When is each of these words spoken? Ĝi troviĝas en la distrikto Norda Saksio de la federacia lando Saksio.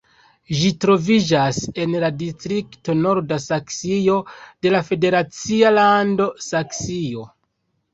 Ĝi 0.61 0.69
troviĝas 0.85 1.59
en 1.83 1.93
la 2.05 2.09
distrikto 2.23 2.97
Norda 3.03 3.41
Saksio 3.45 4.19
de 4.39 4.75
la 4.77 4.85
federacia 4.93 5.77
lando 5.81 6.33
Saksio. 6.53 7.33